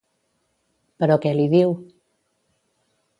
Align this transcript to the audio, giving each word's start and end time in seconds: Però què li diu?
Però 1.03 1.17
què 1.25 1.33
li 1.41 1.45
diu? 1.53 1.75